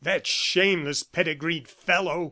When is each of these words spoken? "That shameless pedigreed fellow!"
"That 0.03 0.25
shameless 0.25 1.03
pedigreed 1.03 1.67
fellow!" 1.67 2.19